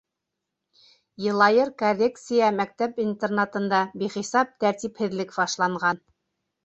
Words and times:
Йылайыр 1.25 1.71
коррекция 1.81 2.49
мәктәп-интернатында 2.61 3.85
бихисап 4.05 4.59
тәртипһеҙлек 4.65 5.37
фашланған. 5.41 6.01